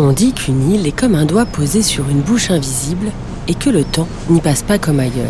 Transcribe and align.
On 0.00 0.12
dit 0.12 0.32
qu'une 0.32 0.70
île 0.70 0.86
est 0.86 0.92
comme 0.92 1.16
un 1.16 1.24
doigt 1.24 1.44
posé 1.44 1.82
sur 1.82 2.08
une 2.08 2.20
bouche 2.20 2.52
invisible 2.52 3.10
et 3.48 3.54
que 3.54 3.68
le 3.68 3.82
temps 3.82 4.06
n'y 4.30 4.40
passe 4.40 4.62
pas 4.62 4.78
comme 4.78 5.00
ailleurs. 5.00 5.26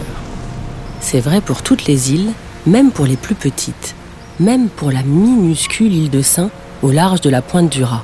C'est 1.01 1.21
vrai 1.21 1.41
pour 1.41 1.63
toutes 1.63 1.87
les 1.87 2.13
îles, 2.13 2.33
même 2.67 2.91
pour 2.91 3.07
les 3.07 3.17
plus 3.17 3.35
petites, 3.35 3.95
même 4.39 4.69
pour 4.69 4.93
la 4.93 5.03
minuscule 5.03 5.95
île 5.95 6.11
de 6.11 6.21
Saint 6.21 6.51
au 6.83 6.91
large 6.91 7.23
de 7.23 7.31
la 7.31 7.41
pointe 7.41 7.73
du 7.73 7.83
Raz. 7.83 8.03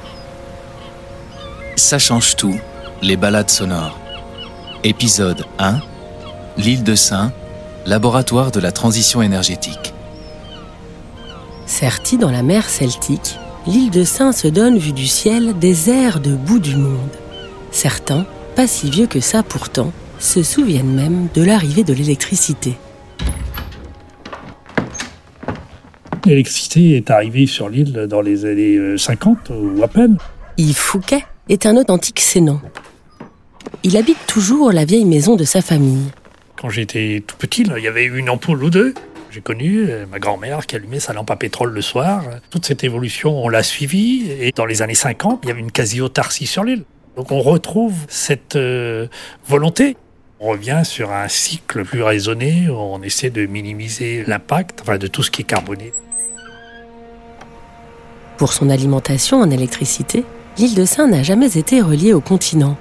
Ça 1.77 1.99
change 1.99 2.35
tout, 2.35 2.57
les 3.03 3.19
balades 3.19 3.51
sonores. 3.51 3.99
Épisode 4.85 5.45
1 5.59 5.81
L'île 6.57 6.83
de 6.83 6.95
Saint, 6.95 7.31
laboratoire 7.85 8.53
de 8.53 8.61
la 8.61 8.73
transition 8.73 9.21
énergétique. 9.21 9.93
Sertie 11.67 12.17
dans 12.17 12.31
la 12.31 12.43
mer 12.43 12.71
Celtique, 12.71 13.37
l'île 13.67 13.91
de 13.91 14.05
Saint 14.05 14.33
se 14.33 14.49
donne 14.49 14.79
vue 14.79 14.93
du 14.93 15.07
ciel 15.07 15.59
des 15.59 15.91
airs 15.91 16.21
de 16.21 16.35
bout 16.35 16.59
du 16.59 16.77
monde. 16.77 17.11
Certains, 17.71 18.27
pas 18.55 18.67
si 18.67 18.91
vieux 18.91 19.07
que 19.07 19.21
ça 19.21 19.43
pourtant, 19.43 19.93
se 20.19 20.43
souviennent 20.43 20.95
même 20.95 21.29
de 21.35 21.43
l'arrivée 21.43 21.85
de 21.85 21.93
l'électricité. 21.93 22.75
L'électricité 26.25 26.97
est 26.97 27.11
arrivée 27.11 27.47
sur 27.47 27.69
l'île 27.69 28.07
dans 28.09 28.23
les 28.23 28.47
années 28.47 28.97
50 28.97 29.51
ou 29.51 29.83
à 29.83 29.89
peine. 29.89 30.17
Yves 30.57 30.77
Fouquet 30.77 31.25
est 31.49 31.67
un 31.67 31.77
authentique 31.77 32.21
sénan. 32.21 32.61
Il 33.83 33.97
habite 33.97 34.27
toujours 34.27 34.73
la 34.73 34.85
vieille 34.85 35.05
maison 35.05 35.37
de 35.37 35.45
sa 35.45 35.61
famille. 35.61 36.07
Quand 36.57 36.71
j'étais 36.71 37.23
tout 37.27 37.37
petit, 37.37 37.65
là, 37.65 37.79
il 37.79 37.85
y 37.85 37.89
avait 37.89 38.07
une 38.07 38.31
ampoule 38.31 38.65
ou 38.65 38.71
deux. 38.71 38.95
J'ai 39.35 39.41
connu 39.41 39.87
euh, 39.89 40.07
ma 40.07 40.21
grand-mère 40.21 40.65
qui 40.65 40.77
allumait 40.77 41.01
sa 41.01 41.13
lampe 41.13 41.29
à 41.29 41.35
pétrole 41.35 41.73
le 41.73 41.83
soir. 41.83 42.23
Toute 42.51 42.65
cette 42.67 42.85
évolution, 42.85 43.45
on 43.45 43.49
l'a 43.49 43.65
suivie. 43.65 44.31
Et 44.31 44.53
dans 44.53 44.65
les 44.65 44.81
années 44.81 44.95
50, 44.95 45.41
il 45.43 45.49
y 45.49 45.51
avait 45.51 45.61
une 45.61 45.73
quasi-autarcie 45.73 46.47
sur 46.47 46.63
l'île. 46.63 46.85
Donc 47.17 47.33
on 47.33 47.41
retrouve 47.41 47.95
cette 48.07 48.55
euh, 48.55 49.09
volonté. 49.49 49.97
On 50.39 50.51
revient 50.51 50.83
sur 50.85 51.11
un 51.11 51.27
cycle 51.27 51.85
plus 51.85 52.05
raisonné. 52.05 52.69
Où 52.69 52.75
on 52.75 53.03
essaie 53.03 53.31
de 53.31 53.45
minimiser 53.45 54.23
l'impact 54.25 54.89
de 54.89 55.07
tout 55.09 55.25
ce 55.25 55.33
qui 55.33 55.43
est 55.43 55.45
carboné. 55.45 55.93
Pour 58.37 58.53
son 58.53 58.71
alimentation 58.71 59.41
en 59.41 59.51
électricité, 59.51 60.25
l'île 60.59 60.77
de 60.77 60.85
Saint 60.85 61.09
n'a 61.09 61.25
jamais 61.25 61.59
été 61.59 61.81
reliée 61.81 62.13
au 62.13 62.21
continent. 62.21 62.77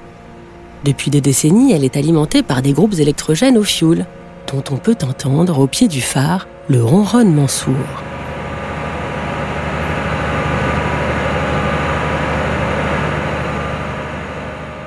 Depuis 0.83 1.09
des 1.09 1.21
décennies, 1.21 1.73
elle 1.73 1.83
est 1.83 1.97
alimentée 1.97 2.43
par 2.43 2.61
des 2.61 2.73
groupes 2.73 2.99
électrogènes 2.99 3.57
au 3.57 3.63
fioul, 3.63 4.05
dont 4.51 4.63
on 4.71 4.77
peut 4.77 4.97
entendre 5.03 5.59
au 5.59 5.67
pied 5.67 5.87
du 5.87 6.01
phare 6.01 6.47
le 6.69 6.83
ronronnement 6.83 7.47
sourd. 7.47 7.73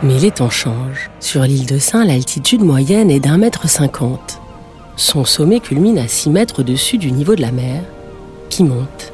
Mais 0.02 0.18
les 0.18 0.30
temps 0.30 0.50
changent. 0.50 1.10
Sur 1.20 1.42
l'île 1.42 1.66
de 1.66 1.78
Saint, 1.78 2.04
l'altitude 2.04 2.62
moyenne 2.62 3.10
est 3.10 3.20
d'un 3.20 3.38
mètre 3.38 3.68
cinquante. 3.68 4.40
Son 4.96 5.24
sommet 5.24 5.60
culmine 5.60 5.98
à 5.98 6.06
6 6.06 6.30
mètres 6.30 6.60
au-dessus 6.60 6.96
du 6.96 7.10
niveau 7.12 7.34
de 7.34 7.42
la 7.42 7.50
mer, 7.50 7.82
qui 8.48 8.62
monte. 8.62 9.12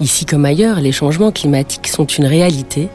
Ici 0.00 0.26
comme 0.26 0.44
ailleurs, 0.44 0.80
les 0.80 0.92
changements 0.92 1.32
climatiques 1.32 1.88
sont 1.88 2.06
une 2.06 2.26
réalité. 2.26 2.88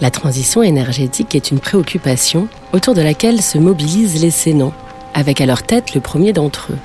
La 0.00 0.10
transition 0.10 0.62
énergétique 0.62 1.34
est 1.34 1.50
une 1.50 1.60
préoccupation 1.60 2.48
autour 2.72 2.94
de 2.94 3.02
laquelle 3.02 3.42
se 3.42 3.58
mobilisent 3.58 4.22
les 4.22 4.30
Sénans, 4.30 4.74
avec 5.14 5.40
à 5.40 5.46
leur 5.46 5.62
tête 5.62 5.94
le 5.94 6.00
premier 6.00 6.32
d'entre 6.32 6.72
eux. 6.72 6.78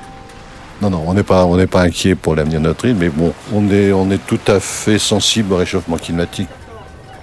Non, 0.82 0.90
non, 0.90 1.04
on 1.06 1.14
n'est 1.14 1.22
pas, 1.22 1.46
on 1.46 1.66
pas 1.66 1.82
inquiet 1.82 2.14
pour 2.14 2.34
l'avenir 2.34 2.60
de 2.60 2.64
notre 2.64 2.84
île, 2.84 2.96
mais 2.96 3.08
bon, 3.08 3.32
on 3.52 3.70
est, 3.70 3.92
on 3.92 4.10
est 4.10 4.24
tout 4.26 4.40
à 4.48 4.60
fait 4.60 4.98
sensible 4.98 5.52
au 5.52 5.56
réchauffement 5.56 5.96
climatique. 5.96 6.48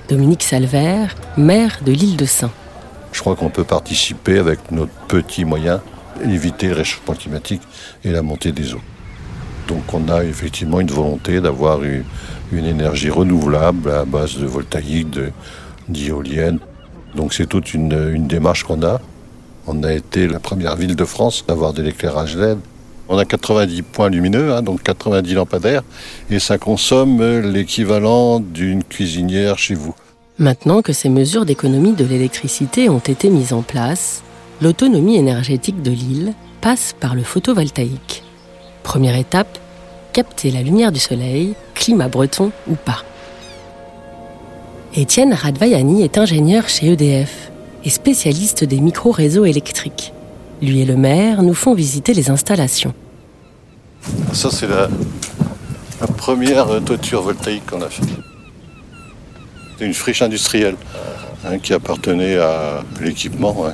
Dominique 0.09 0.43
Salver, 0.43 1.07
maire 1.37 1.79
de 1.85 1.91
l'île 1.91 2.17
de 2.17 2.25
Saint. 2.25 2.51
Je 3.11 3.19
crois 3.19 3.35
qu'on 3.35 3.49
peut 3.49 3.63
participer 3.63 4.39
avec 4.39 4.71
notre 4.71 4.91
petits 5.07 5.45
moyens, 5.45 5.79
éviter 6.23 6.67
le 6.69 6.75
réchauffement 6.75 7.13
climatique 7.13 7.61
et 8.03 8.11
la 8.11 8.21
montée 8.21 8.51
des 8.51 8.73
eaux. 8.73 8.81
Donc 9.67 9.83
on 9.93 10.07
a 10.09 10.23
effectivement 10.23 10.79
une 10.79 10.91
volonté 10.91 11.39
d'avoir 11.39 11.83
une, 11.83 12.03
une 12.51 12.65
énergie 12.65 13.09
renouvelable 13.09 13.91
à 13.91 14.05
base 14.05 14.37
de 14.37 14.45
voltaïque, 14.45 15.19
d'éoliennes. 15.87 16.59
Donc 17.15 17.33
c'est 17.33 17.47
toute 17.47 17.73
une, 17.73 18.11
une 18.13 18.27
démarche 18.27 18.63
qu'on 18.63 18.81
a. 18.83 18.99
On 19.73 19.83
a 19.83 19.93
été 19.93 20.27
la 20.27 20.41
première 20.41 20.75
ville 20.75 20.97
de 20.97 21.05
France 21.05 21.45
à 21.47 21.53
avoir 21.53 21.71
de 21.71 21.81
l'éclairage 21.81 22.35
LED. 22.35 22.57
On 23.07 23.17
a 23.17 23.23
90 23.23 23.81
points 23.83 24.09
lumineux, 24.09 24.51
hein, 24.51 24.61
donc 24.61 24.83
90 24.83 25.33
lampadaires, 25.33 25.83
et 26.29 26.39
ça 26.39 26.57
consomme 26.57 27.39
l'équivalent 27.39 28.41
d'une 28.41 28.83
cuisinière 28.83 29.57
chez 29.57 29.75
vous. 29.75 29.95
Maintenant 30.39 30.81
que 30.81 30.91
ces 30.91 31.07
mesures 31.07 31.45
d'économie 31.45 31.93
de 31.93 32.03
l'électricité 32.03 32.89
ont 32.89 32.99
été 32.99 33.29
mises 33.29 33.53
en 33.53 33.61
place, 33.61 34.23
l'autonomie 34.61 35.15
énergétique 35.15 35.81
de 35.81 35.91
l'île 35.91 36.33
passe 36.59 36.93
par 36.99 37.15
le 37.15 37.23
photovoltaïque. 37.23 38.23
Première 38.83 39.15
étape, 39.15 39.57
capter 40.11 40.51
la 40.51 40.63
lumière 40.63 40.91
du 40.91 40.99
soleil, 40.99 41.53
climat 41.75 42.09
breton 42.09 42.51
ou 42.69 42.75
pas. 42.75 43.03
Étienne 44.95 45.33
Radvayani 45.33 46.03
est 46.03 46.17
ingénieur 46.17 46.67
chez 46.67 46.91
EDF 46.91 47.50
et 47.83 47.89
spécialiste 47.89 48.63
des 48.63 48.79
micro-réseaux 48.79 49.45
électriques. 49.45 50.13
Lui 50.61 50.81
et 50.81 50.85
le 50.85 50.95
maire 50.95 51.41
nous 51.41 51.53
font 51.53 51.73
visiter 51.73 52.13
les 52.13 52.29
installations. 52.29 52.93
Ça, 54.33 54.49
c'est 54.51 54.67
la, 54.67 54.87
première 56.17 56.67
toiture 56.83 57.21
voltaïque 57.21 57.65
qu'on 57.65 57.81
a 57.81 57.89
fait. 57.89 58.03
C'est 59.77 59.85
une 59.85 59.93
friche 59.93 60.21
industrielle 60.21 60.75
hein, 61.45 61.57
qui 61.57 61.73
appartenait 61.73 62.37
à 62.37 62.83
l'équipement. 62.99 63.65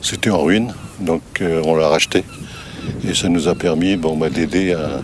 C'était 0.00 0.30
en 0.30 0.42
ruine, 0.42 0.74
donc 1.00 1.22
euh, 1.40 1.62
on 1.64 1.74
l'a 1.74 1.88
racheté. 1.88 2.24
Et 3.08 3.14
ça 3.14 3.28
nous 3.28 3.48
a 3.48 3.54
permis 3.54 3.96
bon, 3.96 4.16
bah, 4.16 4.30
d'aider 4.30 4.72
un, 4.72 5.02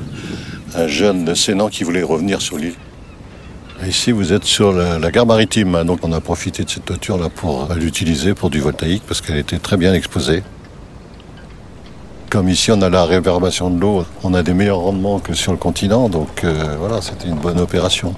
un 0.75 0.87
jeune 0.89 1.35
sénant 1.35 1.69
qui 1.69 1.85
voulait 1.85 2.03
revenir 2.03 2.41
sur 2.41 2.59
l'île. 2.59 2.75
Ici, 3.87 4.11
vous 4.11 4.33
êtes 4.33 4.45
sur 4.45 4.73
la, 4.73 5.11
gare 5.13 5.25
maritime, 5.25 5.85
donc 5.85 6.01
on 6.03 6.13
a 6.13 6.21
profité 6.21 6.65
de 6.65 6.69
cette 6.69 6.85
toiture-là 6.85 7.29
pour 7.29 7.69
l'utiliser 7.75 8.35
pour 8.35 8.51
du 8.51 8.61
voltaïque 8.61 9.05
parce 9.07 9.21
qu'elle 9.21 9.39
était 9.39 9.59
très 9.59 9.77
bien 9.77 9.95
exposée. 9.95 10.43
Comme 12.29 12.49
ici, 12.49 12.73
on 12.73 12.83
a 12.83 12.91
la 12.91 13.05
réverbération 13.05 13.71
de 13.71 13.81
l'eau, 13.81 14.05
on 14.25 14.35
a 14.35 14.43
des 14.43 14.53
meilleurs 14.53 14.81
rendements 14.81 15.21
que 15.21 15.33
sur 15.33 15.53
le 15.53 15.59
continent, 15.59 16.09
donc 16.09 16.43
euh, 16.43 16.77
voilà, 16.79 17.01
c'était 17.01 17.29
une 17.29 17.39
bonne 17.39 17.61
opération. 17.61 18.15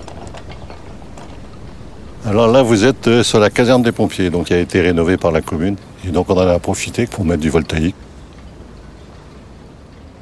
Alors 2.26 2.48
là, 2.48 2.62
vous 2.62 2.84
êtes 2.84 3.06
euh, 3.06 3.22
sur 3.22 3.38
la 3.38 3.50
caserne 3.50 3.82
des 3.82 3.92
pompiers, 3.92 4.30
donc 4.30 4.46
qui 4.46 4.54
a 4.54 4.58
été 4.58 4.80
rénovée 4.80 5.18
par 5.18 5.30
la 5.30 5.42
commune, 5.42 5.76
et 6.06 6.08
donc 6.08 6.30
on 6.30 6.34
en 6.38 6.48
a 6.48 6.58
profité 6.58 7.06
pour 7.06 7.24
mettre 7.24 7.42
du 7.42 7.50
voltaïque. 7.50 7.94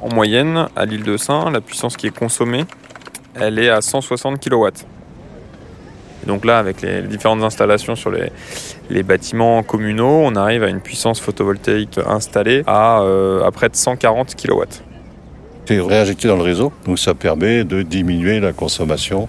En 0.01 0.13
moyenne, 0.13 0.67
à 0.75 0.85
l'île 0.85 1.03
de 1.03 1.15
Saint, 1.15 1.49
la 1.49 1.61
puissance 1.61 1.95
qui 1.95 2.07
est 2.07 2.15
consommée, 2.15 2.65
elle 3.35 3.57
est 3.57 3.69
à 3.69 3.81
160 3.81 4.39
kW. 4.43 4.67
Donc 6.29 6.45
là, 6.45 6.59
avec 6.59 6.83
les 6.83 7.01
différentes 7.01 7.41
installations 7.41 7.95
sur 7.95 8.11
les, 8.11 9.03
bâtiments 9.03 9.63
communaux, 9.63 10.21
on 10.23 10.35
arrive 10.35 10.63
à 10.63 10.69
une 10.69 10.79
puissance 10.79 11.19
photovoltaïque 11.19 11.99
installée 12.05 12.61
à, 12.67 13.01
euh, 13.01 13.49
près 13.49 13.67
de 13.67 13.75
140 13.75 14.35
kW. 14.35 14.61
C'est 15.65 15.79
réinjecté 15.79 16.27
dans 16.27 16.35
le 16.35 16.43
réseau, 16.43 16.71
donc 16.85 16.99
ça 16.99 17.15
permet 17.15 17.63
de 17.63 17.81
diminuer 17.81 18.39
la 18.39 18.53
consommation 18.53 19.27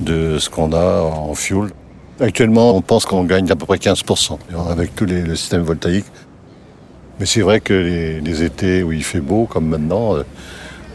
de 0.00 0.38
ce 0.38 0.48
qu'on 0.48 0.72
a 0.72 1.02
en 1.02 1.34
fuel. 1.34 1.68
Actuellement, 2.18 2.74
on 2.74 2.80
pense 2.80 3.04
qu'on 3.04 3.24
gagne 3.24 3.50
à 3.50 3.54
peu 3.56 3.66
près 3.66 3.76
15% 3.76 4.38
avec 4.70 4.94
tous 4.94 5.04
les, 5.04 5.20
le 5.20 5.36
système 5.36 5.62
voltaïque. 5.62 6.06
Mais 7.20 7.26
c'est 7.26 7.42
vrai 7.42 7.60
que 7.60 7.74
les, 7.74 8.20
les 8.22 8.42
étés 8.42 8.82
où 8.82 8.92
il 8.92 9.04
fait 9.04 9.20
beau, 9.20 9.44
comme 9.44 9.66
maintenant, 9.66 10.16
euh, 10.16 10.22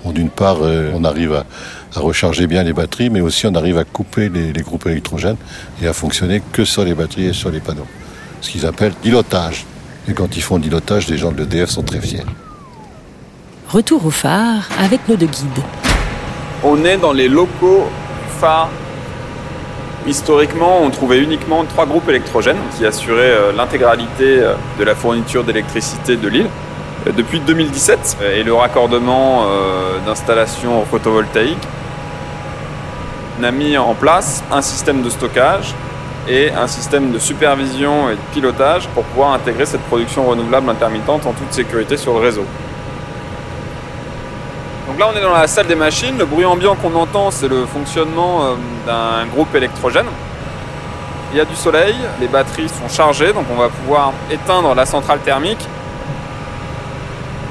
bon, 0.03 0.11
d'une 0.11 0.29
part, 0.29 0.57
euh, 0.61 0.91
on 0.93 1.03
arrive 1.03 1.33
à, 1.33 1.45
à 1.95 1.99
recharger 1.99 2.47
bien 2.47 2.63
les 2.63 2.73
batteries, 2.73 3.09
mais 3.09 3.21
aussi 3.21 3.45
on 3.47 3.55
arrive 3.55 3.77
à 3.77 3.83
couper 3.83 4.29
les, 4.29 4.53
les 4.53 4.61
groupes 4.61 4.85
électrogènes 4.87 5.37
et 5.81 5.87
à 5.87 5.93
fonctionner 5.93 6.41
que 6.51 6.65
sur 6.65 6.83
les 6.83 6.93
batteries 6.93 7.27
et 7.27 7.33
sur 7.33 7.49
les 7.51 7.59
panneaux. 7.59 7.87
Ce 8.41 8.49
qu'ils 8.49 8.65
appellent 8.65 8.93
dilotage. 9.01 9.65
Et 10.07 10.13
quand 10.13 10.35
ils 10.35 10.41
font 10.41 10.59
dilotage, 10.59 11.07
les 11.07 11.17
gens 11.17 11.31
de 11.31 11.37
l'EDF 11.37 11.69
sont 11.69 11.83
très 11.83 12.01
fiers. 12.01 12.25
Retour 13.69 14.05
au 14.05 14.11
phare 14.11 14.67
avec 14.79 15.07
nos 15.07 15.15
deux 15.15 15.27
guides. 15.27 15.63
On 16.63 16.83
est 16.85 16.97
dans 16.97 17.13
les 17.13 17.27
locaux 17.29 17.85
du 17.85 18.39
phare. 18.39 18.69
Historiquement, 20.05 20.81
on 20.81 20.89
trouvait 20.89 21.19
uniquement 21.19 21.63
trois 21.63 21.85
groupes 21.85 22.09
électrogènes 22.09 22.57
qui 22.77 22.85
assuraient 22.85 23.31
euh, 23.31 23.51
l'intégralité 23.53 24.39
euh, 24.39 24.55
de 24.77 24.83
la 24.83 24.95
fourniture 24.95 25.45
d'électricité 25.45 26.17
de 26.17 26.27
l'île. 26.27 26.49
Depuis 27.11 27.41
2017 27.41 28.17
euh, 28.21 28.39
et 28.39 28.43
le 28.43 28.53
raccordement 28.53 29.43
euh, 29.43 29.99
d'installations 30.05 30.85
photovoltaïques, 30.85 31.67
on 33.39 33.43
a 33.43 33.51
mis 33.51 33.77
en 33.77 33.93
place 33.93 34.41
un 34.49 34.61
système 34.61 35.01
de 35.01 35.09
stockage 35.09 35.73
et 36.29 36.51
un 36.51 36.67
système 36.67 37.11
de 37.11 37.19
supervision 37.19 38.09
et 38.09 38.13
de 38.13 38.21
pilotage 38.31 38.87
pour 38.89 39.03
pouvoir 39.03 39.33
intégrer 39.33 39.65
cette 39.65 39.81
production 39.81 40.23
renouvelable 40.23 40.69
intermittente 40.69 41.25
en 41.25 41.33
toute 41.33 41.51
sécurité 41.51 41.97
sur 41.97 42.13
le 42.13 42.19
réseau. 42.19 42.45
Donc 44.87 44.97
là, 44.97 45.09
on 45.13 45.17
est 45.17 45.21
dans 45.21 45.33
la 45.33 45.47
salle 45.47 45.67
des 45.67 45.75
machines. 45.75 46.17
Le 46.17 46.25
bruit 46.25 46.45
ambiant 46.45 46.75
qu'on 46.75 46.95
entend, 46.95 47.31
c'est 47.31 47.49
le 47.49 47.65
fonctionnement 47.65 48.45
euh, 48.45 48.53
d'un 48.87 49.25
groupe 49.25 49.53
électrogène. 49.55 50.07
Il 51.33 51.37
y 51.37 51.41
a 51.41 51.45
du 51.45 51.55
soleil, 51.55 51.95
les 52.21 52.27
batteries 52.27 52.69
sont 52.69 52.87
chargées, 52.87 53.33
donc 53.33 53.45
on 53.51 53.59
va 53.59 53.67
pouvoir 53.67 54.13
éteindre 54.31 54.73
la 54.73 54.85
centrale 54.85 55.19
thermique. 55.19 55.67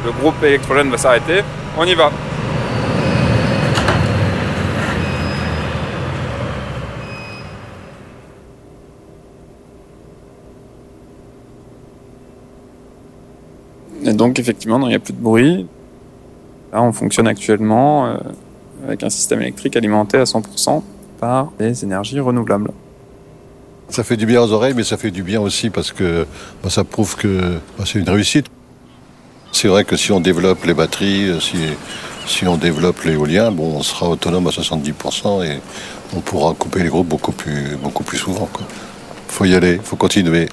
Le 0.04 0.10
groupe 0.10 0.43
électrogène 0.43 0.90
va 0.90 0.99
s'arrêter. 0.99 1.43
On 1.78 1.84
y 1.84 1.94
va. 1.94 2.10
Et 14.04 14.12
donc 14.12 14.38
effectivement, 14.38 14.81
il 14.81 14.88
n'y 14.88 14.94
a 14.94 14.99
plus 14.99 15.12
de 15.12 15.20
bruit. 15.20 15.66
Là, 16.72 16.82
on 16.82 16.93
fonctionne 16.93 17.28
actuellement 17.28 18.06
euh, 18.06 18.16
avec 18.87 19.02
un 19.04 19.10
système 19.10 19.40
électrique 19.43 19.76
alimenté 19.76 20.16
à 20.19 20.25
100% 20.25 20.82
par 21.20 21.52
des 21.58 21.84
énergies 21.84 22.19
renouvelables. 22.19 22.72
Ça 23.88 24.02
fait 24.02 24.16
du 24.16 24.26
bien 24.26 24.43
aux 24.43 24.52
oreilles, 24.52 24.75
mais 24.75 24.84
ça 24.84 24.96
fait 24.96 25.10
du 25.10 25.22
bien 25.22 25.40
aussi 25.40 25.70
parce 25.70 25.93
que 25.93 26.26
bah, 26.62 26.70
ça 26.70 26.82
prouve 26.82 27.14
que 27.16 27.58
bah, 27.78 27.84
c'est 27.87 28.00
une 28.00 28.08
réussite. 28.08 28.46
C'est 29.52 29.69
vrai 29.69 29.84
que 29.84 29.96
si 29.96 30.10
on 30.10 30.20
développe 30.20 30.64
les 30.64 30.75
batteries, 30.75 31.28
euh, 31.28 31.40
si, 31.40 31.58
si 32.26 32.46
on 32.46 32.56
développe 32.56 33.02
l'éolien, 33.04 33.52
bon, 33.52 33.76
on 33.76 33.82
sera 33.82 34.08
autonome 34.08 34.46
à 34.46 34.50
70% 34.50 35.44
et 35.44 35.60
on 36.16 36.20
pourra 36.20 36.54
couper 36.54 36.82
les 36.82 36.88
groupes 36.88 37.08
beaucoup 37.08 37.32
plus, 37.32 37.76
beaucoup 37.76 38.02
plus 38.02 38.19
souvent. 38.19 38.49
Il 38.58 39.32
faut 39.32 39.44
y 39.44 39.54
aller, 39.54 39.78
faut 39.82 39.96
continuer. 39.96 40.49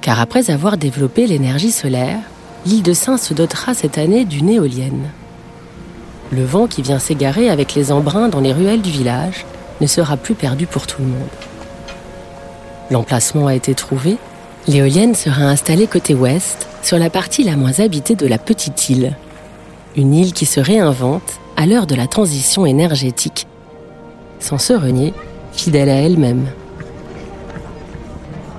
Car 0.00 0.20
après 0.20 0.50
avoir 0.50 0.76
développé 0.76 1.26
l'énergie 1.26 1.72
solaire, 1.72 2.18
l'île 2.66 2.82
de 2.82 2.92
Saint 2.92 3.16
se 3.16 3.34
dotera 3.34 3.74
cette 3.74 3.98
année 3.98 4.24
d'une 4.24 4.48
éolienne. 4.48 5.10
Le 6.30 6.44
vent 6.44 6.66
qui 6.66 6.82
vient 6.82 6.98
s'égarer 6.98 7.48
avec 7.48 7.74
les 7.74 7.90
embruns 7.90 8.28
dans 8.28 8.40
les 8.40 8.52
ruelles 8.52 8.82
du 8.82 8.90
village 8.90 9.46
ne 9.80 9.86
sera 9.86 10.16
plus 10.16 10.34
perdu 10.34 10.66
pour 10.66 10.86
tout 10.86 11.00
le 11.00 11.08
monde. 11.08 11.28
L'emplacement 12.90 13.46
a 13.46 13.54
été 13.54 13.74
trouvé. 13.74 14.18
L'éolienne 14.66 15.14
sera 15.14 15.42
installée 15.42 15.86
côté 15.86 16.14
ouest, 16.14 16.67
sur 16.82 16.98
la 16.98 17.10
partie 17.10 17.44
la 17.44 17.56
moins 17.56 17.80
habitée 17.80 18.14
de 18.14 18.26
la 18.26 18.38
petite 18.38 18.88
île. 18.88 19.16
Une 19.96 20.14
île 20.14 20.32
qui 20.32 20.46
se 20.46 20.60
réinvente 20.60 21.40
à 21.56 21.66
l'heure 21.66 21.86
de 21.86 21.94
la 21.94 22.06
transition 22.06 22.66
énergétique, 22.66 23.46
sans 24.38 24.58
se 24.58 24.72
renier, 24.72 25.12
fidèle 25.52 25.88
à 25.88 25.94
elle-même. 25.94 26.46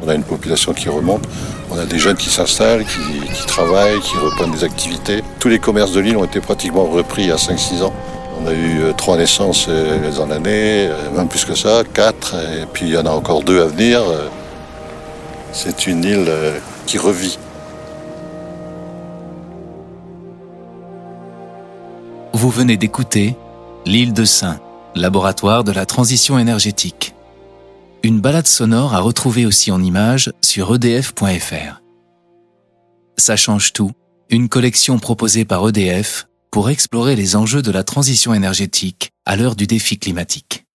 On 0.03 0.07
a 0.09 0.15
une 0.15 0.23
population 0.23 0.73
qui 0.73 0.89
remonte, 0.89 1.23
on 1.71 1.77
a 1.77 1.85
des 1.85 1.99
jeunes 1.99 2.17
qui 2.17 2.29
s'installent, 2.29 2.85
qui, 2.85 3.45
travaillent, 3.45 3.99
qui 3.99 4.17
reprennent 4.17 4.51
des 4.51 4.63
activités. 4.63 5.23
Tous 5.39 5.49
les 5.49 5.59
commerces 5.59 5.91
de 5.91 5.99
l'île 5.99 6.17
ont 6.17 6.25
été 6.25 6.39
pratiquement 6.39 6.85
repris 6.85 7.31
à 7.31 7.35
5-6 7.35 7.83
ans. 7.83 7.93
On 8.41 8.47
a 8.47 8.53
eu 8.53 8.81
euh, 8.81 8.93
trois 8.93 9.17
naissances 9.17 9.67
euh, 9.69 10.11
dans 10.15 10.25
l'année, 10.25 10.87
euh, 10.87 11.11
même 11.15 11.27
plus 11.27 11.43
que 11.43 11.55
ça, 11.55 11.83
quatre, 11.93 12.35
et 12.35 12.65
puis 12.71 12.87
il 12.87 12.93
y 12.93 12.97
en 12.97 13.05
a 13.05 13.09
encore 13.09 13.43
deux 13.43 13.61
à 13.61 13.65
venir. 13.65 14.01
C'est 15.51 15.87
une 15.87 16.03
île 16.03 16.31
qui 16.85 16.97
revit. 16.97 17.37
Vous 22.33 22.49
venez 22.51 22.77
d'écouter 22.77 23.35
L'île 23.85 24.13
de 24.13 24.23
Saint, 24.23 24.59
laboratoire 24.93 25.63
de 25.63 25.71
la 25.71 25.85
transition 25.85 26.37
énergétique. 26.37 27.15
Une 28.03 28.21
balade 28.21 28.45
sonore 28.45 28.93
à 28.93 28.99
retrouver 28.99 29.45
aussi 29.45 29.71
en 29.71 29.81
images 29.81 30.31
sur 30.41 30.73
edf.fr. 30.75 31.81
Ça 33.17 33.35
change 33.35 33.73
tout, 33.73 33.91
une 34.29 34.47
collection 34.47 34.99
proposée 34.99 35.43
par 35.43 35.67
EDF 35.67 36.27
pour 36.51 36.69
explorer 36.69 37.15
les 37.15 37.35
enjeux 37.35 37.63
de 37.63 37.71
la 37.71 37.83
transition 37.83 38.33
énergétique 38.33 39.11
à 39.25 39.35
l'heure 39.35 39.55
du 39.55 39.65
défi 39.65 39.97
climatique. 39.97 40.65